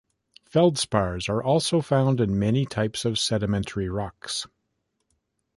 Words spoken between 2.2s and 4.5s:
many types of sedimentary rocks.